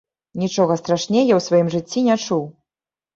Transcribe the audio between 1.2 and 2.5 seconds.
я ў сваім жыцці не чуў.